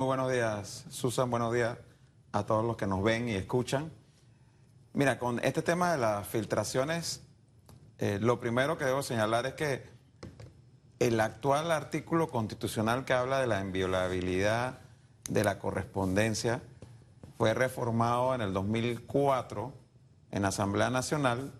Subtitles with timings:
[0.00, 1.28] Muy buenos días, Susan.
[1.28, 1.76] Buenos días
[2.30, 3.90] a todos los que nos ven y escuchan.
[4.92, 7.24] Mira, con este tema de las filtraciones,
[7.98, 9.90] eh, lo primero que debo señalar es que
[11.00, 14.78] el actual artículo constitucional que habla de la inviolabilidad
[15.28, 16.62] de la correspondencia
[17.36, 19.72] fue reformado en el 2004
[20.30, 21.52] en Asamblea Nacional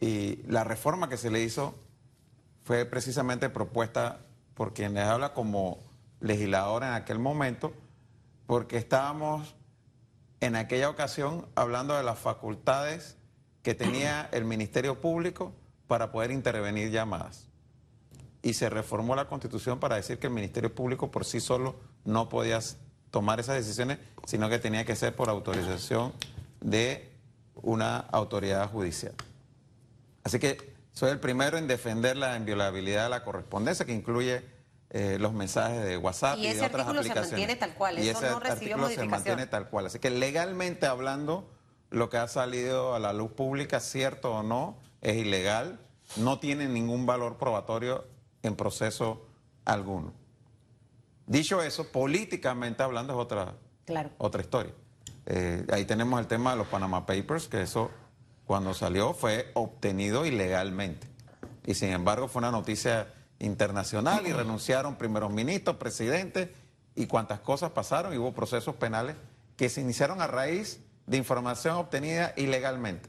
[0.00, 1.76] y la reforma que se le hizo
[2.64, 4.18] fue precisamente propuesta
[4.54, 5.91] por quien les habla como
[6.22, 7.74] legislador en aquel momento,
[8.46, 9.54] porque estábamos
[10.40, 13.16] en aquella ocasión hablando de las facultades
[13.62, 15.52] que tenía el Ministerio Público
[15.86, 17.48] para poder intervenir llamadas.
[18.42, 22.28] Y se reformó la Constitución para decir que el Ministerio Público por sí solo no
[22.28, 22.58] podía
[23.10, 26.12] tomar esas decisiones, sino que tenía que ser por autorización
[26.60, 27.12] de
[27.54, 29.14] una autoridad judicial.
[30.24, 34.44] Así que soy el primero en defender la inviolabilidad de la correspondencia, que incluye
[34.94, 37.14] eh, los mensajes de WhatsApp y, de otras aplicaciones.
[37.14, 39.86] se mantiene tal cual, y ese no artículo se mantiene tal cual.
[39.86, 41.48] Así que legalmente hablando,
[41.88, 45.80] lo que ha salido a la luz pública, cierto o no, es ilegal,
[46.16, 48.04] no tiene ningún valor probatorio
[48.42, 49.26] en proceso
[49.64, 50.12] alguno.
[51.26, 53.54] Dicho eso, políticamente hablando es otra,
[54.18, 54.74] otra historia.
[55.24, 57.90] Eh, ahí tenemos el tema de los Panama Papers, que eso
[58.44, 61.06] cuando salió fue obtenido ilegalmente.
[61.64, 63.06] Y sin embargo fue una noticia
[63.42, 66.48] internacional y renunciaron primeros ministros, presidentes
[66.94, 69.16] y cuantas cosas pasaron y hubo procesos penales
[69.56, 73.08] que se iniciaron a raíz de información obtenida ilegalmente.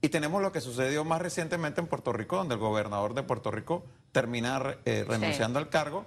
[0.00, 3.50] Y tenemos lo que sucedió más recientemente en Puerto Rico, donde el gobernador de Puerto
[3.50, 6.06] Rico termina eh, renunciando al cargo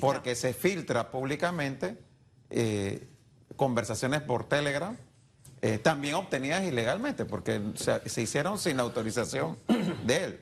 [0.00, 1.98] porque se filtra públicamente
[2.48, 3.06] eh,
[3.56, 4.96] conversaciones por Telegram,
[5.60, 9.58] eh, también obtenidas ilegalmente, porque se hicieron sin autorización
[10.06, 10.40] de él.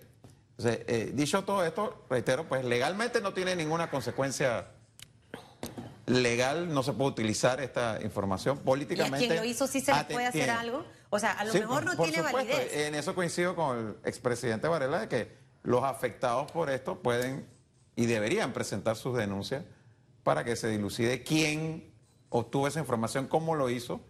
[0.64, 4.68] Eh, dicho todo esto, reitero, pues legalmente no tiene ninguna consecuencia
[6.06, 9.20] legal, no se puede utilizar esta información políticamente.
[9.20, 10.84] ¿Y a quien lo hizo sí se le puede hacer algo?
[11.10, 12.74] O sea, a lo mejor no tiene validez.
[12.74, 17.46] En eso coincido con el expresidente Varela de que los afectados por esto pueden
[17.94, 19.64] y deberían presentar sus denuncias
[20.22, 21.92] para que se dilucide quién
[22.30, 24.00] obtuvo esa información, cómo lo hizo,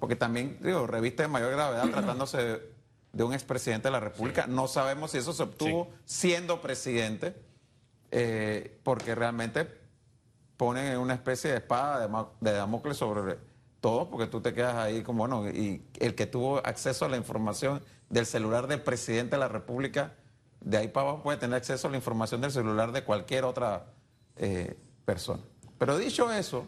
[0.00, 2.75] porque también, digo, revista de mayor gravedad tratándose de
[3.24, 4.46] un expresidente de la República.
[4.46, 7.34] No sabemos si eso se obtuvo siendo presidente,
[8.10, 9.68] eh, porque realmente
[10.56, 12.08] ponen una especie de espada
[12.40, 13.38] de, Damocles sobre
[13.80, 17.16] todo, porque tú te quedas ahí como, bueno, y el que tuvo acceso a la
[17.16, 20.14] información del celular del presidente de la República,
[20.60, 23.86] de ahí para abajo puede tener acceso a la información del celular de cualquier otra
[24.36, 25.42] eh, persona.
[25.78, 26.66] Pero dicho eso,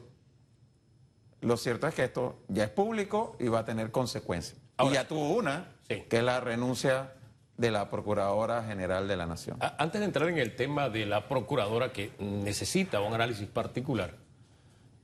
[1.40, 4.56] lo cierto es que esto ya es público y va a tener consecuencias
[4.86, 7.12] y ya tuvo una, que es la renuncia
[7.56, 9.58] de la Procuradora General de la Nación.
[9.78, 14.14] Antes de entrar en el tema de la Procuradora que necesita un análisis particular,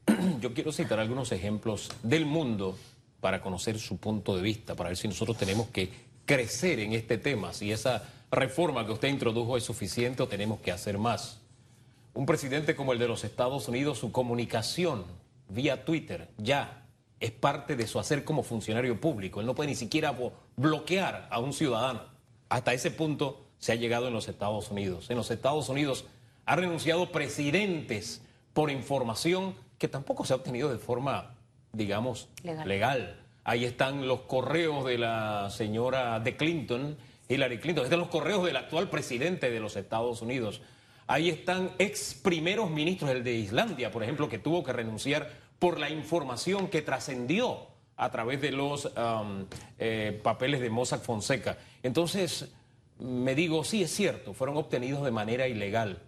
[0.41, 2.79] yo quiero citar algunos ejemplos del mundo
[3.21, 5.91] para conocer su punto de vista, para ver si nosotros tenemos que
[6.27, 10.71] crecer en este tema, si esa reforma que usted introdujo es suficiente o tenemos que
[10.71, 11.41] hacer más.
[12.13, 15.05] Un presidente como el de los Estados Unidos, su comunicación
[15.49, 16.84] vía Twitter ya
[17.25, 19.41] es parte de su hacer como funcionario público.
[19.41, 20.15] Él no puede ni siquiera
[20.57, 22.03] bloquear a un ciudadano.
[22.51, 25.09] Hasta ese punto se ha llegado en los Estados Unidos.
[25.09, 26.05] En los Estados Unidos
[26.45, 28.21] ha renunciado presidentes
[28.53, 31.35] por información que tampoco se ha obtenido de forma,
[31.73, 32.29] digamos,
[32.67, 33.19] legal.
[33.43, 36.99] Ahí están los correos de la señora de Clinton,
[37.31, 37.85] Hillary Clinton.
[37.85, 40.61] Ahí están los correos del actual presidente de los Estados Unidos.
[41.07, 45.79] Ahí están ex primeros ministros, el de Islandia, por ejemplo, que tuvo que renunciar por
[45.79, 48.91] la información que trascendió a través de los
[49.79, 51.59] eh, papeles de Mossack Fonseca.
[51.83, 52.53] Entonces,
[52.99, 56.03] me digo, sí, es cierto, fueron obtenidos de manera ilegal,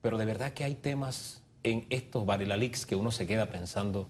[0.00, 4.08] pero de verdad que hay temas en estos Varela que uno se queda pensando,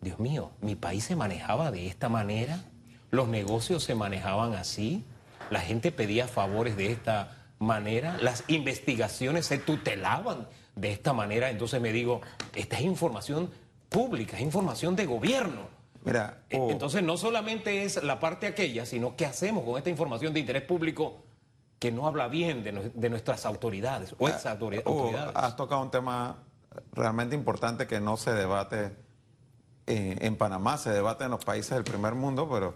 [0.00, 2.64] Dios mío, mi país se manejaba de esta manera,
[3.10, 5.04] los negocios se manejaban así,
[5.50, 11.80] la gente pedía favores de esta manera, las investigaciones se tutelaban de esta manera, entonces
[11.80, 12.20] me digo,
[12.54, 13.50] esta es información
[13.94, 15.68] pública, es información de gobierno.
[16.04, 16.68] Mira, eh, oh.
[16.70, 20.64] entonces no solamente es la parte aquella, sino qué hacemos con esta información de interés
[20.64, 21.22] público
[21.78, 24.38] que no habla bien de, nuestras autoridades o ah,
[24.84, 25.30] autoridades.
[25.34, 26.38] has tocado un tema
[26.92, 28.96] realmente importante que no se debate
[29.86, 32.74] eh, en Panamá, se debate en los países del primer mundo, pero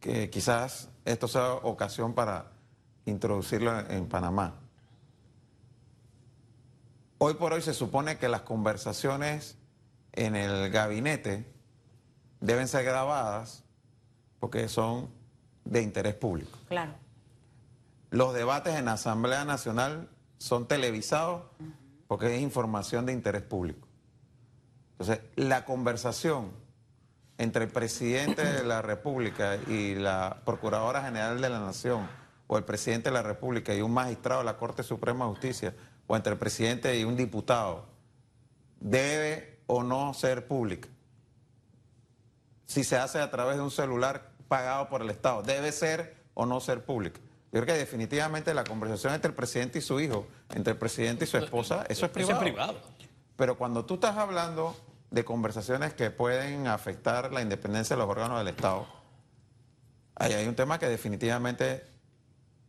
[0.00, 2.52] que quizás esto sea ocasión para
[3.04, 4.54] introducirlo en Panamá.
[7.18, 9.58] Hoy por hoy se supone que las conversaciones
[10.14, 11.44] en el gabinete
[12.40, 13.64] deben ser grabadas
[14.38, 15.10] porque son
[15.64, 16.58] de interés público.
[16.68, 16.92] Claro.
[18.10, 20.08] Los debates en la Asamblea Nacional
[20.38, 21.42] son televisados
[22.06, 23.88] porque es información de interés público.
[24.92, 26.52] Entonces, la conversación
[27.38, 32.06] entre el presidente de la República y la Procuradora General de la Nación,
[32.46, 35.74] o el presidente de la República y un magistrado de la Corte Suprema de Justicia,
[36.06, 37.86] o entre el presidente y un diputado,
[38.78, 40.88] debe o no ser pública.
[42.66, 46.46] Si se hace a través de un celular pagado por el Estado, debe ser o
[46.46, 47.20] no ser pública.
[47.52, 51.24] Yo creo que definitivamente la conversación entre el presidente y su hijo, entre el presidente
[51.24, 52.32] y su esposa, eso es privado.
[52.32, 52.80] Eso es privado.
[53.36, 54.76] Pero cuando tú estás hablando
[55.10, 58.86] de conversaciones que pueden afectar la independencia de los órganos del Estado,
[60.16, 61.84] ahí hay un tema que definitivamente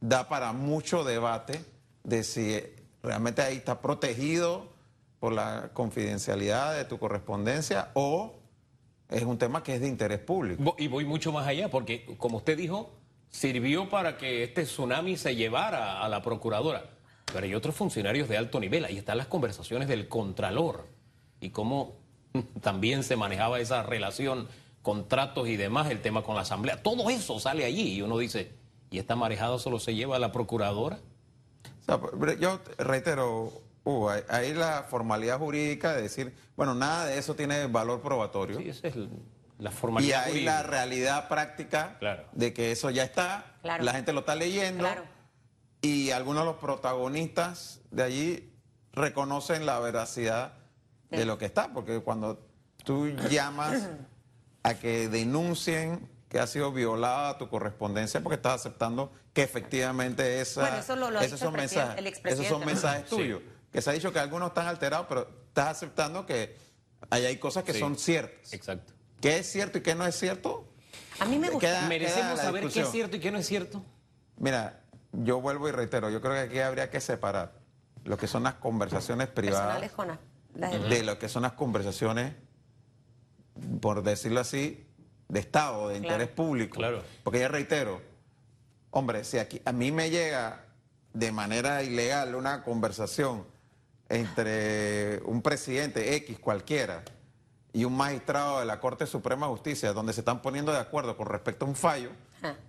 [0.01, 1.65] da para mucho debate
[2.03, 2.61] de si
[3.01, 4.74] realmente ahí está protegido
[5.19, 8.35] por la confidencialidad de tu correspondencia o
[9.09, 10.75] es un tema que es de interés público.
[10.77, 12.91] Y voy mucho más allá, porque como usted dijo,
[13.29, 16.89] sirvió para que este tsunami se llevara a la procuradora.
[17.25, 20.87] Pero hay otros funcionarios de alto nivel, ahí están las conversaciones del contralor
[21.39, 21.95] y cómo
[22.61, 24.47] también se manejaba esa relación,
[24.81, 28.51] contratos y demás, el tema con la asamblea, todo eso sale allí y uno dice,
[28.91, 30.99] ¿y esta marejada solo se lleva a la procuradora?
[32.39, 33.51] yo reitero,
[34.29, 38.57] ahí la formalidad jurídica de decir, bueno, nada de eso tiene valor probatorio.
[38.57, 38.95] Sí, esa es
[39.57, 41.97] la formalidad Y ahí la realidad práctica
[42.33, 44.87] de que eso ya está, la gente lo está leyendo
[45.81, 48.53] y algunos de los protagonistas de allí
[48.91, 50.53] reconocen la veracidad
[51.09, 52.45] de lo que está, porque cuando
[52.83, 53.87] tú llamas
[54.63, 60.79] a que denuncien que ha sido violada tu correspondencia porque estás aceptando que efectivamente esa,
[60.79, 63.41] esos, son mensajes, esos son mensajes tuyos.
[63.75, 66.55] Que se ha dicho que algunos están alterados, pero estás aceptando que
[67.09, 68.53] ahí hay cosas que son ciertas.
[68.53, 68.93] Exacto.
[69.19, 70.65] ¿Qué es cierto y qué no es cierto?
[71.19, 71.85] A mí me gusta.
[71.89, 73.83] Merecemos saber qué es cierto y qué no es cierto.
[74.37, 74.81] Mira,
[75.11, 77.51] yo vuelvo y reitero, yo creo que aquí habría que separar
[78.05, 79.91] lo que son las conversaciones privadas
[80.53, 82.33] de lo que son las conversaciones,
[83.81, 84.87] por decirlo así,
[85.27, 86.77] de Estado, de interés público.
[86.77, 87.03] Claro.
[87.25, 88.01] Porque ya reitero,
[88.91, 90.63] hombre, si aquí a mí me llega
[91.11, 93.53] de manera ilegal una conversación
[94.09, 97.03] entre un presidente X cualquiera
[97.73, 101.17] y un magistrado de la Corte Suprema de Justicia donde se están poniendo de acuerdo
[101.17, 102.09] con respecto a un fallo,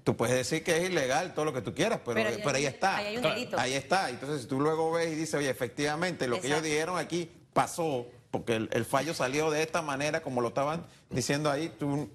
[0.02, 2.96] tú puedes decir que es ilegal todo lo que tú quieras, pero, pero, ahí, está.
[2.96, 3.16] Ahí,
[3.56, 4.10] ahí, está.
[4.10, 8.06] Entonces, si tú luego ves y dices, oye, efectivamente, lo que ellos dijeron aquí pasó,
[8.30, 12.08] porque el, fallo salió de esta manera, como lo estaban diciendo ahí, tú,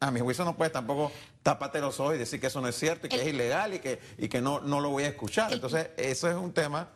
[0.00, 1.10] a mi juicio no puedes tampoco
[1.42, 3.78] taparte los ojos y decir que eso no es cierto y que es ilegal y
[3.78, 5.50] que, y que no, no lo voy a escuchar.
[5.52, 6.90] Entonces, eso es un tema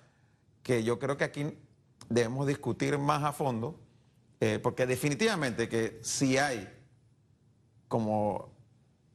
[0.62, 1.58] que yo creo que aquí
[2.08, 3.80] debemos discutir más a fondo,
[4.40, 6.68] eh, porque definitivamente que si hay,
[7.88, 8.50] como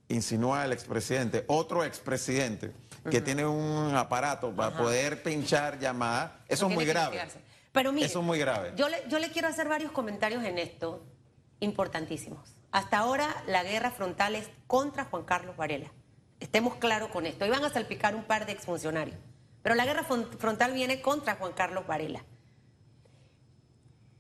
[0.10, 2.74] insinúa el expresidente, otro expresidente
[3.10, 7.20] que tiene un aparato para poder pinchar llamadas, eso es muy grave.
[7.72, 8.74] Pero mire, Eso es muy grave.
[8.76, 11.06] Yo le, yo le quiero hacer varios comentarios en esto,
[11.60, 12.56] importantísimos.
[12.72, 15.92] Hasta ahora la guerra frontal es contra Juan Carlos Varela.
[16.40, 17.46] Estemos claros con esto.
[17.46, 19.18] Iban a salpicar un par de exfuncionarios.
[19.68, 22.24] Pero la guerra frontal viene contra Juan Carlos Varela.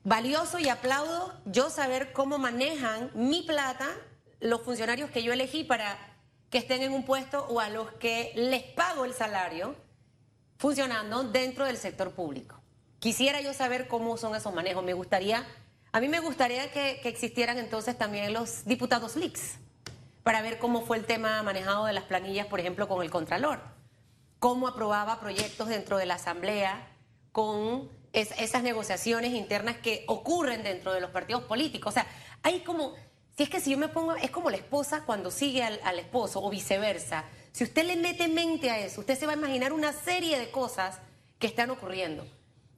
[0.03, 3.87] Valioso y aplaudo yo saber cómo manejan mi plata
[4.41, 5.97] los funcionarios que yo elegí para
[6.49, 9.77] que estén en un puesto o a los que les pago el salario
[10.57, 12.59] funcionando dentro del sector público.
[12.99, 14.83] Quisiera yo saber cómo son esos manejos.
[14.83, 15.47] Me gustaría,
[15.93, 19.59] a mí me gustaría que, existieran entonces también los diputados leaks
[20.23, 23.76] para ver cómo fue el tema manejado de las planillas, por ejemplo, con el Contralor.
[24.39, 26.87] Cómo aprobaba proyectos dentro de la Asamblea
[27.31, 31.91] con esas negociaciones internas que ocurren dentro de los partidos políticos.
[31.91, 32.07] O sea,
[32.43, 32.93] hay como,
[33.35, 35.99] si es que si yo me pongo, es como la esposa cuando sigue al, al
[35.99, 37.25] esposo o viceversa.
[37.51, 40.49] Si usted le mete mente a eso, usted se va a imaginar una serie de
[40.51, 40.99] cosas
[41.39, 42.25] que están ocurriendo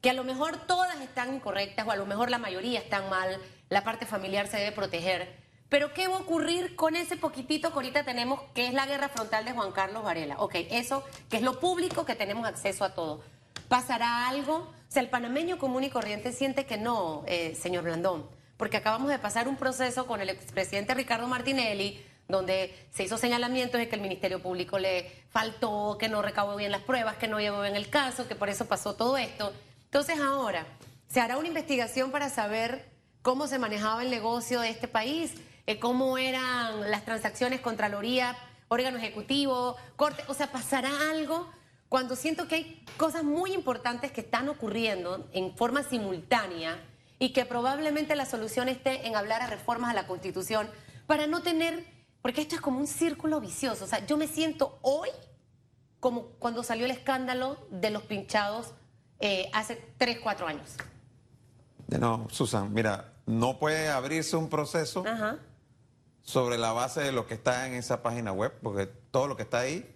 [0.01, 3.37] que a lo mejor todas están incorrectas o a lo mejor la mayoría están mal,
[3.69, 5.48] la parte familiar se debe proteger.
[5.69, 9.09] Pero ¿qué va a ocurrir con ese poquitito que ahorita tenemos, que es la guerra
[9.09, 10.35] frontal de Juan Carlos Varela?
[10.39, 13.21] Ok, eso, que es lo público, que tenemos acceso a todo.
[13.67, 14.55] ¿Pasará algo?
[14.55, 19.09] O sea, el panameño común y corriente siente que no, eh, señor Blandón, porque acabamos
[19.09, 23.95] de pasar un proceso con el expresidente Ricardo Martinelli, donde se hizo señalamiento de que
[23.95, 27.75] el Ministerio Público le faltó, que no recaudó bien las pruebas, que no llevó bien
[27.75, 29.53] el caso, que por eso pasó todo esto.
[29.85, 30.65] Entonces ahora,
[31.07, 32.89] ¿se hará una investigación para saber
[33.21, 35.35] cómo se manejaba el negocio de este país?
[35.69, 38.35] Eh, ¿Cómo eran las transacciones, Contraloría,
[38.69, 40.23] órgano ejecutivo, corte?
[40.27, 41.47] O sea, ¿pasará algo?
[41.89, 46.83] Cuando siento que hay cosas muy importantes que están ocurriendo en forma simultánea
[47.19, 50.67] y que probablemente la solución esté en hablar a reformas a la Constitución
[51.05, 51.85] para no tener,
[52.23, 53.85] porque esto es como un círculo vicioso.
[53.85, 55.09] O sea, yo me siento hoy
[55.99, 58.73] como cuando salió el escándalo de los pinchados
[59.19, 60.77] eh, hace 3, 4 años.
[61.89, 65.37] No, Susan, mira, no puede abrirse un proceso Ajá.
[66.29, 69.41] Sobre la base de lo que está en esa página web, porque todo lo que
[69.41, 69.95] está ahí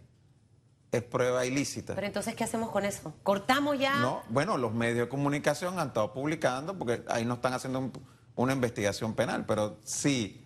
[0.91, 1.93] es prueba ilícita.
[1.93, 3.13] Pero entonces, ¿qué hacemos con eso?
[3.21, 3.97] ¿Cortamos ya?
[3.97, 7.93] No, bueno, los medios de comunicación han estado publicando, porque ahí no están haciendo un-
[8.35, 10.43] una investigación penal, pero sí,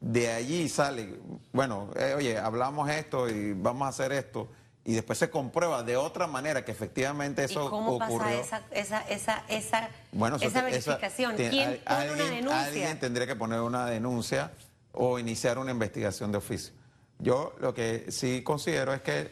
[0.00, 1.18] de allí sale,
[1.52, 4.48] bueno, eh, oye, hablamos esto y vamos a hacer esto,
[4.86, 8.18] y después se comprueba de otra manera que efectivamente ¿Y eso cómo ocurrió.
[8.18, 11.36] pasa esa, esa, esa, esa, Bueno, esa verificación?
[11.36, 12.64] ¿Quién pone una denuncia?
[12.64, 14.50] Alguien tendría que poner una denuncia
[14.94, 16.74] o iniciar una investigación de oficio.
[17.18, 19.30] Yo lo que sí considero es que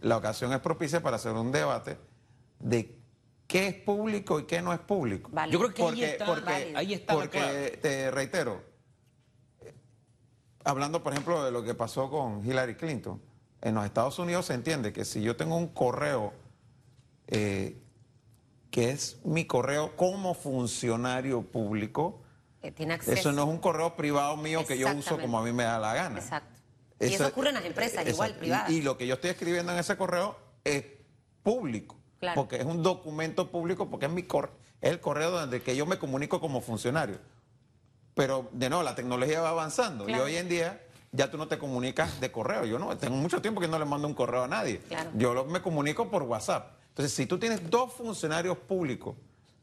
[0.00, 1.96] la ocasión es propicia para hacer un debate
[2.60, 2.96] de
[3.46, 5.30] qué es público y qué no es público.
[5.32, 5.52] Vale.
[5.52, 7.70] Yo creo que ahí Porque, está, porque, ahí está la porque clave.
[7.82, 8.62] te reitero,
[9.62, 9.74] eh,
[10.64, 13.20] hablando por ejemplo de lo que pasó con Hillary Clinton,
[13.60, 16.32] en los Estados Unidos se entiende que si yo tengo un correo
[17.26, 17.76] eh,
[18.70, 22.22] que es mi correo como funcionario público,
[22.62, 23.12] Eh, tiene acceso.
[23.12, 25.78] eso no es un correo privado mío que yo uso como a mí me da
[25.78, 26.18] la gana.
[26.18, 26.58] Exacto.
[27.00, 28.40] Y eso ocurre en las empresas, igual, exacto.
[28.40, 28.70] privadas.
[28.70, 30.84] Y, y lo que yo estoy escribiendo en ese correo es
[31.42, 31.96] público.
[32.18, 32.34] Claro.
[32.34, 34.50] Porque es un documento público, porque es, mi cor-
[34.80, 37.18] es el correo donde que yo me comunico como funcionario.
[38.14, 40.04] Pero, de nuevo, la tecnología va avanzando.
[40.04, 40.24] Claro.
[40.28, 42.64] Y hoy en día ya tú no te comunicas de correo.
[42.64, 44.80] Yo no, tengo mucho tiempo que no le mando un correo a nadie.
[44.88, 45.10] Claro.
[45.14, 46.72] Yo me comunico por WhatsApp.
[46.88, 49.14] Entonces, si tú tienes dos funcionarios públicos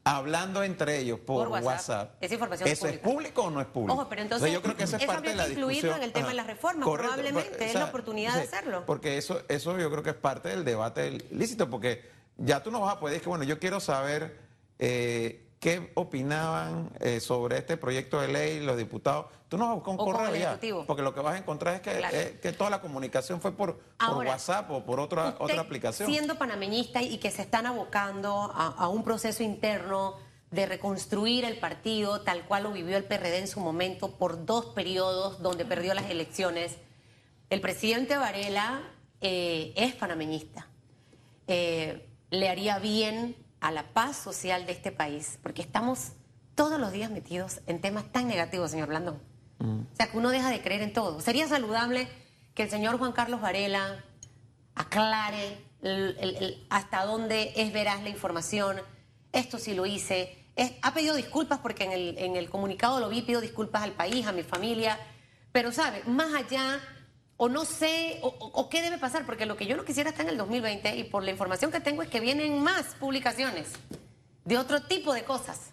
[0.06, 3.10] hablando entre ellos por, Por WhatsApp, WhatsApp, esa información es ¿eso es pública.
[3.10, 3.94] público o no es público?
[3.94, 5.96] Ojo, pero entonces, yo creo que esa es eso parte de la incluirlo discusión.
[5.96, 8.84] en el tema de las reformas, probablemente, es la oportunidad de hacerlo.
[8.86, 12.80] Porque eso, eso yo creo que es parte del debate lícito, porque ya tú no
[12.80, 14.38] vas a poder decir que, bueno, yo quiero saber
[14.78, 19.26] eh, qué opinaban eh, sobre este proyecto de ley los diputados.
[19.48, 21.74] Tú no vas a buscar un O correo ya, porque lo que vas a encontrar
[21.74, 22.16] es que, Claro.
[22.16, 26.08] eh, que toda la comunicación fue por, WhatsApp o por otra, Usted, otra aplicación.
[26.08, 30.14] Siendo panameñista y que se están abocando a, a un proceso interno
[30.52, 34.66] de reconstruir el partido tal cual lo vivió el PRD en su momento por dos
[34.66, 36.76] periodos donde perdió las elecciones,
[37.50, 38.82] el presidente Varela
[39.20, 40.68] eh, es panameñista.
[41.48, 43.34] Eh, le haría bien
[43.66, 46.12] a la paz social de este país, porque estamos
[46.54, 49.20] todos los días metidos en temas tan negativos, señor Blandón.
[49.58, 51.20] O sea, que uno deja de creer en todo.
[51.20, 52.08] Sería saludable
[52.54, 54.04] que el señor Juan Carlos Varela
[54.74, 58.80] aclare el- el- el- hasta dónde es veraz la información.
[59.32, 60.46] Esto sí lo hice.
[60.54, 63.92] Es- ha pedido disculpas porque en el, en el comunicado lo vi, pido disculpas al
[63.92, 64.98] país, a mi familia.
[65.52, 66.02] Pero, ¿sabe?
[66.06, 66.78] Más allá,
[67.38, 70.10] o no sé, o, o- o qué debe pasar, porque lo que yo no quisiera
[70.10, 73.68] está en el 2020 y por la información que tengo es que vienen más publicaciones
[74.44, 75.70] de otro tipo de cosas.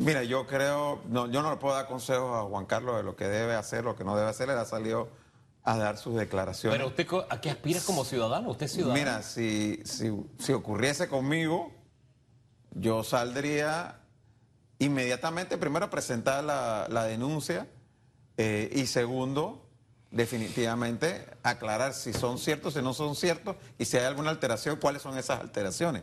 [0.00, 3.16] Mira, yo creo, no, yo no le puedo dar consejos a Juan Carlos de lo
[3.16, 4.48] que debe hacer, lo que no debe hacer.
[4.48, 5.10] Él ha salido
[5.62, 6.76] a dar sus declaraciones.
[6.78, 8.50] Pero usted, ¿a qué aspira como ciudadano?
[8.50, 8.98] ¿Usted es ciudadano?
[8.98, 11.70] Mira, si, si, si ocurriese conmigo,
[12.70, 14.00] yo saldría
[14.78, 17.68] inmediatamente, primero, a presentar la, la denuncia
[18.38, 19.61] eh, y segundo,
[20.12, 25.02] definitivamente, aclarar si son ciertos, si no son ciertos y si hay alguna alteración, cuáles
[25.02, 26.02] son esas alteraciones.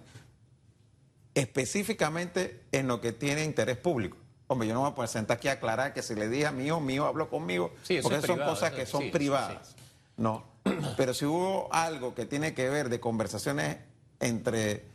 [1.35, 4.17] Específicamente en lo que tiene interés público.
[4.47, 6.51] Hombre, yo no me voy a sentar aquí a aclarar que si le dije a
[6.51, 9.11] mío, mío habló conmigo, Sí, eso porque es son cosas eso- que son sí, sí,
[9.13, 9.75] privadas.
[10.17, 10.43] No.
[10.97, 13.77] Pero si hubo algo que tiene que ver de conversaciones
[14.19, 14.85] entre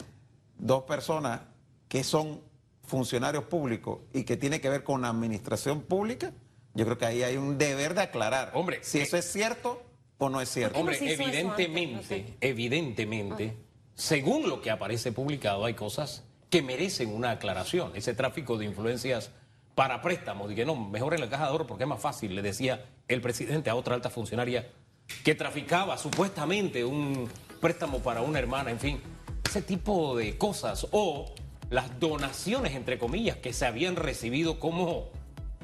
[0.58, 1.40] dos personas
[1.88, 2.40] que son
[2.82, 6.32] funcionarios públicos y que tiene que ver con la administración pública,
[6.74, 8.50] yo creo que ahí hay un deber de aclarar.
[8.54, 9.82] Hombre, si eh, eso es cierto
[10.18, 10.78] o no es cierto.
[10.78, 11.90] Hombre, evidentemente, antes?
[11.90, 12.36] No sé.
[12.40, 13.56] evidentemente,
[13.94, 17.92] según lo que aparece publicado, hay cosas que merecen una aclaración.
[17.94, 19.30] Ese tráfico de influencias
[19.74, 22.34] para préstamos, y que no, mejor en la caja de oro porque es más fácil,
[22.34, 24.70] le decía el presidente a otra alta funcionaria
[25.24, 27.28] que traficaba supuestamente un
[27.60, 29.00] préstamo para una hermana, en fin,
[29.44, 30.86] ese tipo de cosas.
[30.92, 31.34] O
[31.70, 35.10] las donaciones, entre comillas, que se habían recibido, cómo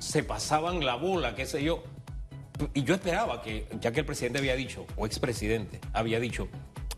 [0.01, 1.85] se pasaban la bola, qué sé yo.
[2.75, 6.49] Y yo esperaba que, ya que el presidente había dicho, o expresidente había dicho,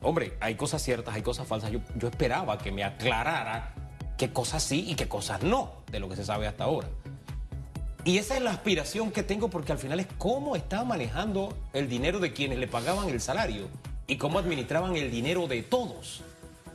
[0.01, 3.75] hombre, hay cosas ciertas, hay cosas falsas, yo, yo esperaba que me aclarara
[4.17, 6.89] qué cosas sí y qué cosas no de lo que se sabe hasta ahora.
[8.05, 11.89] Y esa es la aspiración que tengo porque al final es cómo estaba manejando el
[11.89, 13.69] dinero de quienes le pagaban el salario
[14.09, 16.23] y cómo administraban el dinero de todos.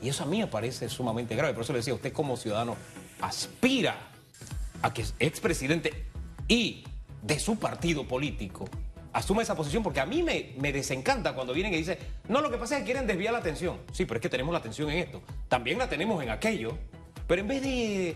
[0.02, 1.54] Y eso a mí me parece sumamente grave.
[1.54, 2.78] Por eso le decía, usted como ciudadano
[3.20, 3.98] aspira
[4.82, 6.07] a que expresidente
[6.48, 6.84] y
[7.22, 8.66] de su partido político
[9.18, 12.52] asuma esa posición porque a mí me, me desencanta cuando vienen y dicen, no, lo
[12.52, 13.78] que pasa es que quieren desviar la atención.
[13.92, 15.22] Sí, pero es que tenemos la atención en esto.
[15.48, 16.78] También la tenemos en aquello.
[17.26, 18.16] Pero en vez de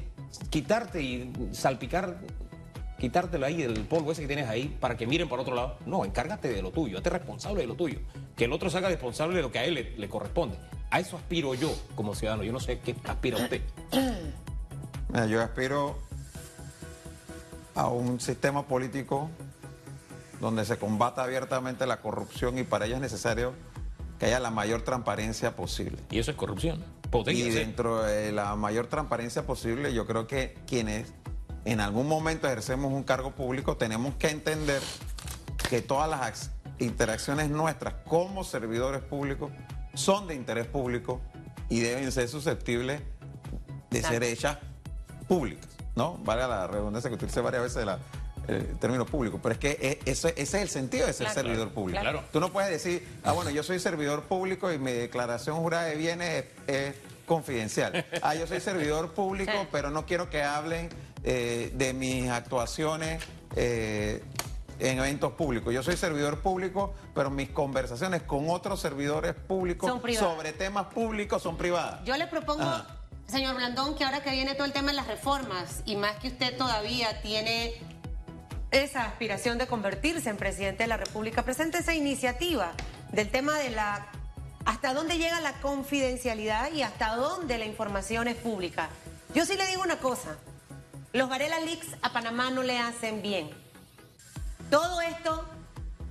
[0.52, 2.20] quitarte y salpicar,
[3.00, 6.06] quitártelo ahí el polvo ese que tienes ahí para que miren para otro lado, no,
[6.06, 7.98] encárgate de lo tuyo, hazte responsable de lo tuyo.
[8.38, 10.58] Que el otro se haga responsable de lo que a él le, le corresponde.
[10.92, 12.44] A eso aspiro yo como ciudadano.
[12.44, 13.62] Yo no sé qué aspira usted.
[15.28, 15.98] Yo aspiro
[17.76, 19.30] a un sistema político
[20.40, 23.54] donde se combata abiertamente la corrupción y para ello es necesario
[24.20, 25.98] que haya la mayor transparencia posible.
[26.10, 26.84] Y eso es corrupción.
[27.28, 31.14] y dentro de la mayor transparencia posible, yo creo que quienes
[31.66, 34.82] en algún momento ejercemos un cargo público tenemos que entender
[35.70, 39.52] que todas las interacciones nuestras como servidores públicos
[39.94, 41.22] son de interés público
[41.70, 43.02] y deben ser susceptibles
[43.90, 44.58] de ser hechas
[45.28, 46.18] públicas, ¿no?
[46.24, 47.90] Valga la redundancia que utilice varias veces el
[48.48, 52.02] eh, término público, pero es que e, ese, es el sentido de ser servidor público.
[52.02, 52.24] Claro.
[52.32, 55.96] Tú no puedes decir, ah, bueno, yo soy servidor público y mi declaración jurada de
[55.96, 56.96] bienes es,
[57.32, 58.06] confidencial.
[58.22, 60.90] Ah, yo soy servidor público, pero no quiero que hablen
[61.24, 63.24] eh, de mis actuaciones
[63.56, 64.22] eh,
[64.80, 65.74] en eventos públicos.
[65.74, 71.58] Yo soy servidor público, pero mis conversaciones con otros servidores públicos sobre temas públicos son
[71.58, 72.04] privadas.
[72.04, 72.66] Yo le propongo,
[73.32, 76.28] señor Blandón, que ahora que viene todo el tema de las reformas, y más que
[76.28, 77.74] usted todavía tiene
[78.72, 82.74] esa aspiración de convertirse en presidente de la República, presente esa iniciativa
[83.14, 84.08] del tema de la
[84.66, 88.90] hasta dónde llega la confidencialidad y hasta dónde la información es pública.
[89.34, 90.36] Yo sí le digo una cosa,
[91.14, 93.50] los Varela Leaks a Panamá no le hacen bien.
[94.70, 95.46] Todo esto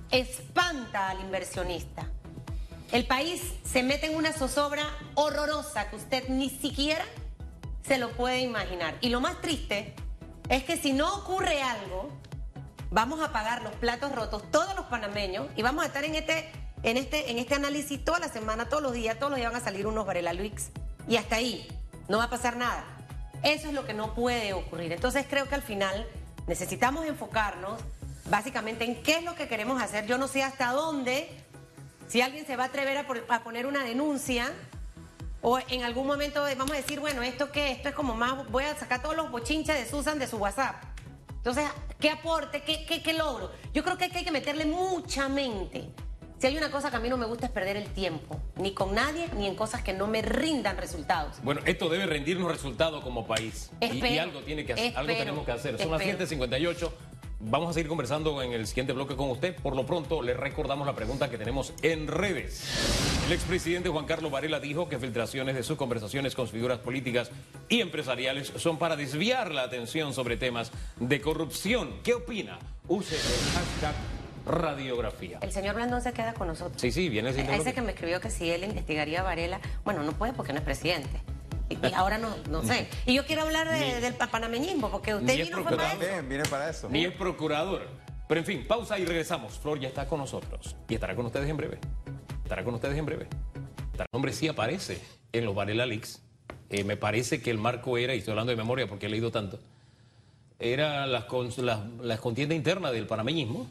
[0.09, 2.07] espanta al inversionista.
[2.91, 4.83] El país se mete en una zozobra
[5.15, 7.05] horrorosa que usted ni siquiera
[7.87, 8.95] se lo puede imaginar.
[8.99, 9.95] Y lo más triste
[10.49, 12.09] es que si no ocurre algo,
[12.89, 16.51] vamos a pagar los platos rotos todos los panameños y vamos a estar en este,
[16.83, 19.61] en este, en este análisis toda la semana, todos los días, todos los días van
[19.61, 20.71] a salir unos Varela Leaks.
[21.07, 21.65] Y hasta ahí,
[22.09, 22.83] no va a pasar nada.
[23.41, 24.91] Eso es lo que no puede ocurrir.
[24.91, 26.05] Entonces creo que al final
[26.45, 27.79] necesitamos enfocarnos
[28.29, 30.05] básicamente en qué es lo que queremos hacer.
[30.07, 31.29] Yo no sé hasta dónde,
[32.11, 34.51] si alguien se va a atrever a, poner una denuncia
[35.41, 38.65] o en algún momento vamos a decir, bueno, esto qué, esto es como más, voy
[38.65, 40.75] a sacar todos los bochinches de Susan de su WhatsApp.
[41.29, 41.63] Entonces,
[42.01, 42.63] ¿qué aporte?
[42.63, 43.49] ¿Qué, qué, qué logro?
[43.73, 45.89] Yo creo que hay que meterle mucha mente.
[46.37, 48.73] Si hay una cosa que a mí no me gusta es perder el tiempo, ni
[48.73, 51.37] con nadie, ni en cosas que no me rindan resultados.
[51.43, 53.71] Bueno, esto debe rendirnos resultados como país.
[53.79, 55.77] y, algo, tiene que, algo tenemos que hacer.
[55.77, 56.91] Son las 7.58.
[57.43, 59.55] Vamos a seguir conversando en el siguiente bloque con usted.
[59.55, 63.23] Por lo pronto, le recordamos la pregunta que tenemos en redes.
[63.25, 67.31] El expresidente Juan Carlos Varela dijo que filtraciones de sus conversaciones con figuras políticas
[67.67, 71.95] y empresariales son para desviar la atención sobre temas de corrupción.
[72.03, 72.59] ¿Qué opina?
[72.87, 73.95] Use el hashtag
[74.45, 75.39] radiografía.
[75.41, 76.79] El señor Blandón se queda con nosotros.
[76.79, 77.31] Sí, sí, viene.
[77.31, 80.59] Ese que me escribió que si él investigaría a Varela, bueno, no puede porque no
[80.59, 81.21] es presidente.
[81.71, 82.87] Y ahora no, no sé.
[83.05, 86.27] Y yo quiero hablar del panameñismo, porque usted vino para eso.
[86.27, 86.89] viene para eso.
[86.89, 87.87] Ni es procurador.
[88.27, 89.59] Pero en fin, pausa y regresamos.
[89.59, 91.79] Flor ya está con nosotros y estará con ustedes en breve.
[92.43, 93.27] Estará con ustedes en breve.
[93.97, 95.01] El nombre sí aparece
[95.33, 96.21] en los Varela Leaks.
[96.69, 99.31] Eh, me parece que el marco era, y estoy hablando de memoria porque he leído
[99.31, 99.59] tanto,
[100.59, 101.25] era las,
[101.57, 103.67] las, las contiendas internas del panameñismo.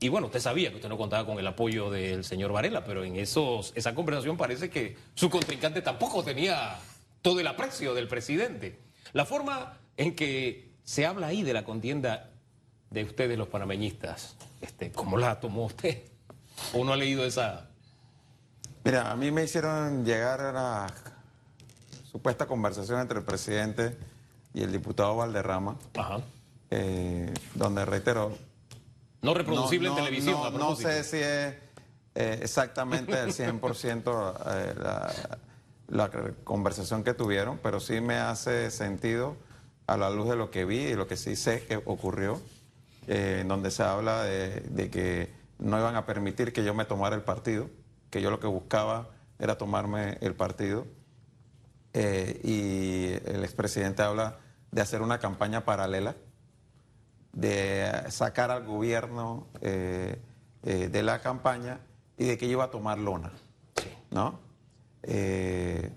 [0.00, 3.04] Y bueno, usted sabía que usted no contaba con el apoyo del señor Varela, pero
[3.04, 6.78] en esos, esa conversación parece que su contrincante tampoco tenía
[7.22, 8.78] todo el aprecio del presidente.
[9.12, 12.30] La forma en que se habla ahí de la contienda
[12.90, 16.04] de ustedes los panameñistas, este, ¿cómo la tomó usted?
[16.72, 17.68] ¿O no ha leído esa?
[18.84, 20.86] Mira, a mí me hicieron llegar a la
[22.10, 23.96] supuesta conversación entre el presidente
[24.54, 25.76] y el diputado Valderrama,
[26.70, 28.36] eh, donde reitero...
[29.20, 30.56] No reproducible en televisión.
[30.58, 31.54] No, sé si es
[32.14, 35.38] eh, exactamente el 100% eh, la,
[35.88, 36.10] la
[36.44, 39.36] conversación que tuvieron, pero sí me hace sentido
[39.86, 42.40] a la luz de lo que vi y lo que sí sé que ocurrió,
[43.06, 47.16] eh, en donde se habla de, que no iban a permitir que yo me tomara
[47.16, 47.70] el partido,
[48.10, 50.86] que yo lo que buscaba era tomarme el partido.
[51.94, 54.36] Eh, y el expresidente habla
[54.70, 56.16] de hacer una campaña paralela,
[57.32, 60.20] de sacar al gobierno eh,
[60.62, 61.80] de la campaña
[62.18, 63.32] y de que yo iba a tomar lona.
[64.10, 64.47] ¿No?
[65.02, 65.92] Eh,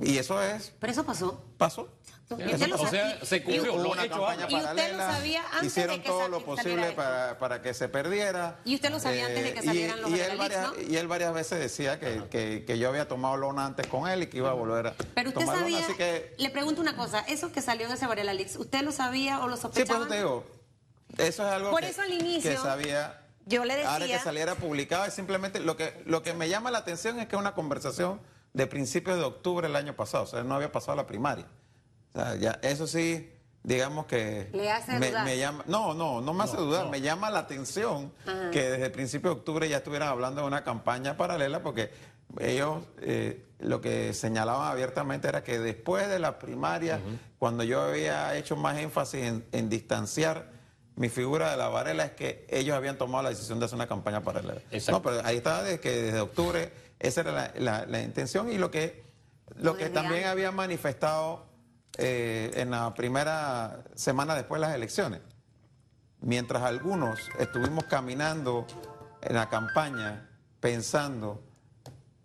[0.00, 0.72] y eso es.
[0.78, 1.44] Pero eso pasó.
[1.56, 1.88] Pasó.
[2.30, 3.74] o sea, se cumplió.
[3.74, 5.18] Hubo una campaña paralela.
[5.62, 8.60] hicieron todo lo posible para, que se perdiera.
[8.64, 11.08] Y usted lo sabía antes de que eh, salieran los y él, varias, y él
[11.08, 14.50] varias veces decía que, que, yo había tomado lona antes con él y que iba
[14.50, 16.34] a volver a Pero usted sabía, así que...
[16.38, 19.48] le pregunto una cosa, eso que salió en ese Varela Leaks, ¿usted lo sabía o
[19.48, 20.00] lo sospechaba?
[20.00, 20.44] Sí, pues te digo,
[21.16, 23.92] eso es algo Por que, eso al inicio, que sabía yo le decía...
[23.92, 27.26] Ahora que saliera publicado, es simplemente lo que, lo que me llama la atención es
[27.26, 28.20] que es una conversación
[28.52, 31.46] de principios de octubre del año pasado, o sea, no había pasado la primaria.
[32.10, 33.30] O sea, ya, eso sí,
[33.62, 35.24] digamos que Le hace me, dudar.
[35.24, 36.90] me llama, no, no, no me hace No, dudar, no.
[36.90, 38.50] me llama la atención Ajá.
[38.50, 41.90] que desde el principio de octubre ya estuvieran hablando de una campaña paralela porque
[42.40, 47.00] ellos eh, lo que señalaban abiertamente era que después de la primaria,
[47.38, 50.50] cuando yo había hecho más énfasis en, en distanciar
[50.98, 53.86] mi figura de la Varela es que ellos habían tomado la decisión de hacer una
[53.86, 54.60] campaña paralela.
[54.70, 54.92] Exacto.
[54.92, 58.58] No, pero ahí está desde que desde octubre esa era la, la- la intención y
[58.58, 59.04] lo que
[59.56, 61.46] lo que desde también había manifestado
[61.96, 65.20] eh, en la primera semana después de las elecciones.
[66.20, 68.66] Mientras algunos estuvimos caminando
[69.22, 70.28] en la campaña
[70.60, 71.40] pensando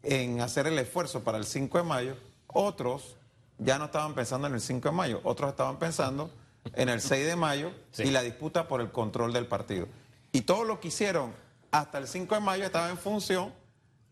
[0.02, 3.16] en hacer el esfuerzo para el 5 de mayo, otros
[3.60, 6.30] ya no estaban pensando en el 5 de mayo, otros estaban pensando
[6.76, 8.04] en el 6 de mayo Sí.
[8.04, 9.88] y la disputa por el control del partido.
[10.32, 11.34] Y todo lo que hicieron
[11.72, 13.54] hasta el 5 de mayo estaba en función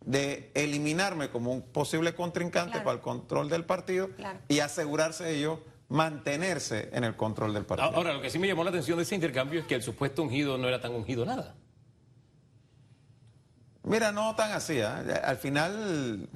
[0.06, 2.86] de eliminarme como un posible contrincante Claro.
[2.86, 4.40] para el control del partido Claro.
[4.48, 5.60] y asegurarse ellos
[5.90, 7.90] mantenerse en el control del partido.
[7.96, 10.24] Ahora, lo que sí me llamó la atención de ese intercambio es que el supuesto
[10.24, 11.54] ungido no era tan ungido nada.
[13.84, 15.04] Mira, no tan así, ¿ah?
[15.24, 16.30] Al final,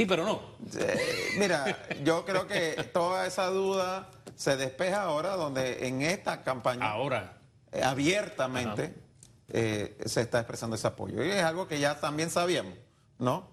[0.00, 0.40] Sí, pero no.
[0.78, 0.98] eh,
[1.38, 7.36] mira, yo creo que toda esa duda se despeja ahora donde en esta campaña Ahora,
[7.70, 8.94] eh, abiertamente
[9.50, 11.22] eh, se está expresando ese apoyo.
[11.22, 12.72] Y es algo que ya también sabíamos,
[13.18, 13.46] ¿no?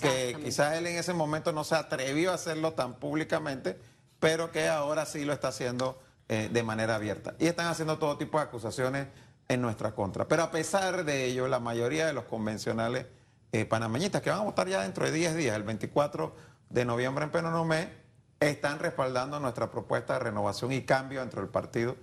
[0.00, 3.78] Que quizás él en ese momento no se atrevió a hacerlo tan públicamente,
[4.18, 7.36] pero que ahora sí lo está haciendo eh, de manera abierta.
[7.38, 9.06] Y están haciendo todo tipo de acusaciones
[9.46, 10.26] en nuestra contra.
[10.26, 13.06] Pero a pesar de ello, la mayoría de los convencionales
[13.52, 16.34] eh, panameñistas que van a votar ya dentro de 10 días, el 24
[16.70, 17.92] de noviembre en Penonomé,
[18.40, 21.96] están respaldando nuestra propuesta de renovación y cambio dentro del partido,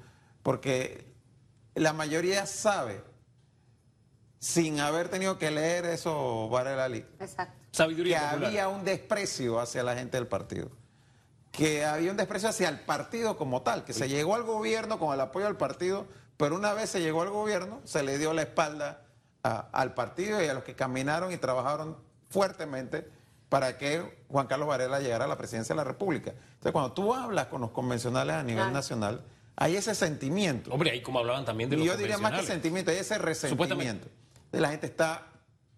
[0.44, 1.12] porque
[1.74, 3.04] la mayoría sabe,
[4.38, 7.54] sin haber tenido que leer eso, Varela Ali, Exacto.
[8.06, 10.70] que había un desprecio hacia la gente del partido.
[11.52, 15.14] Que había un desprecio hacia el partido como tal, que se llegó al gobierno con
[15.14, 16.06] el apoyo al partido,
[16.38, 19.02] pero una vez se llegó al gobierno, se le dio la espalda
[19.44, 21.98] a- al partido y a los que caminaron y trabajaron
[22.30, 23.10] fuertemente
[23.50, 26.32] para que Juan Carlos Varela llegara a la presidencia de la República.
[26.32, 28.72] Entonces, cuando tú hablas con los convencionales a nivel Claro.
[28.72, 29.26] nacional,
[29.56, 30.72] hay ese sentimiento.
[30.72, 33.18] Hombre, ahí como hablaban también de Y los yo diría más que sentimiento, hay ese
[33.18, 34.08] resentimiento.
[34.52, 35.28] De La gente está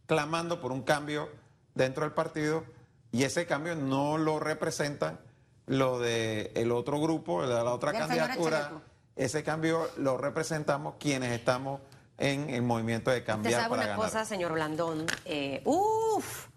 [0.06, 1.30] clamando por un cambio
[1.74, 2.66] dentro del partido
[3.12, 5.20] y ese cambio no lo representan
[5.68, 8.72] lo de el otro grupo, de la otra candidatura.
[9.16, 11.80] Ese cambio lo representamos quienes estamos
[12.22, 14.06] en el movimiento de Usted cambiar sabe para una ganar.
[14.06, 15.06] cosa, señor Blandón.
[15.26, 16.48] Eh, uf,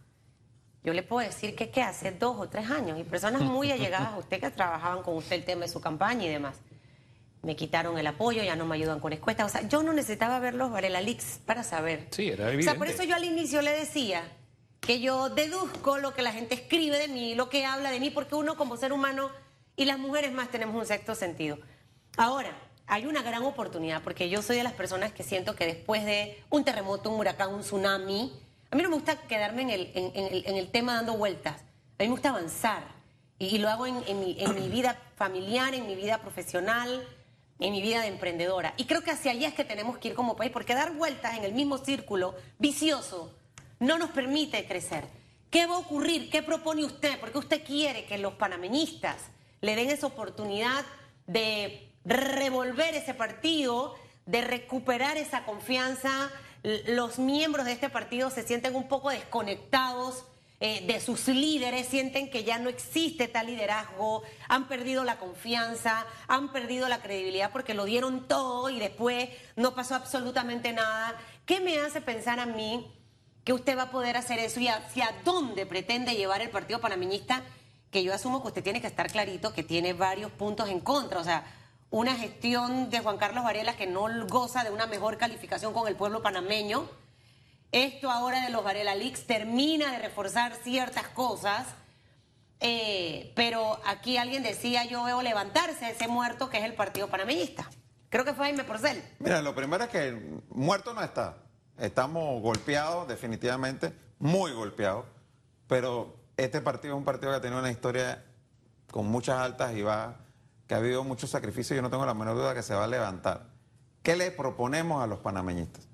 [0.83, 4.12] yo le puedo decir que, que hace dos o tres años, y personas muy allegadas
[4.12, 6.57] a usted que trabajaban con usted el tema de su campaña y demás,
[7.42, 9.46] me quitaron el apoyo, ya no me ayudan con encuestas.
[9.46, 12.09] O sea, yo no necesitaba ver los Varela Leaks para saber.
[12.11, 12.79] Sí, era O sea, evidente.
[12.79, 14.22] por eso yo al inicio le decía
[14.81, 18.11] que yo deduzco lo que la gente escribe de mí, lo que habla de mí,
[18.11, 19.31] porque uno como ser humano
[19.77, 21.59] y las mujeres más tenemos un sexto sentido.
[22.16, 22.50] Ahora,
[22.87, 26.42] hay una gran oportunidad, porque yo soy de las personas que siento que después de
[26.51, 28.33] un terremoto, un huracán, un tsunami,
[28.70, 31.61] a mí no me gusta quedarme en el, en- el- en el tema dando vueltas,
[31.61, 32.83] a mí me gusta avanzar.
[33.38, 37.07] Y, y lo hago en, en mi, en mi vida familiar, en mi vida profesional,
[37.59, 38.75] en mi vida de emprendedora.
[38.77, 41.37] Y creo que hacia allá es que tenemos que ir como país, porque dar vueltas
[41.38, 43.35] en el mismo círculo vicioso
[43.81, 45.05] no nos permite crecer.
[45.51, 46.31] ¿Qué va a ocurrir?
[46.31, 47.18] ¿Qué propone usted?
[47.20, 49.16] Porque usted quiere que los panameñistas
[49.61, 50.85] le den esa oportunidad
[51.27, 53.95] de revolver ese partido,
[54.27, 56.31] de recuperar esa confianza.
[56.87, 60.25] Los miembros de este partido se sienten un poco desconectados
[60.61, 66.07] eh, de sus líderes, sienten que ya no existe tal liderazgo, han perdido la confianza,
[66.29, 71.19] han perdido la credibilidad porque lo dieron todo y después no pasó absolutamente nada.
[71.45, 72.90] ¿Qué me hace pensar a mí
[73.45, 77.43] que usted va a poder hacer eso y hacia dónde pretende llevar el partido panameñista?
[77.90, 81.21] Que yo asumo que usted tiene que estar clarito que tiene varios puntos en contra,
[81.21, 81.45] o sea,
[81.94, 85.94] una gestión de Juan Carlos Varela que no goza de una mejor calificación con el
[85.94, 86.88] pueblo panameño.
[87.70, 91.68] Esto ahora de los Varela Leaks termina de reforzar ciertas cosas,
[92.59, 97.70] eh, pero aquí alguien decía, yo veo levantarse ese muerto que es el partido panameñista.
[98.09, 99.00] Creo que fue Jaime Porcel.
[99.20, 101.44] Mira, lo primero es que muerto no está.
[101.78, 105.04] Estamos golpeados, definitivamente, muy golpeados.
[105.68, 108.24] Pero este partido es un partido que ha tenido una historia
[108.90, 110.16] con muchas altas y bajas,
[110.66, 112.85] que ha habido muchos sacrificios y yo no tengo la menor duda que se va
[112.85, 113.48] a levantar.
[114.03, 115.88] ¿Qué le proponemos a los panameñistas?